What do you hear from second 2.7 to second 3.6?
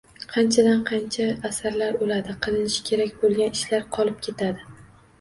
kerak bo‘lgan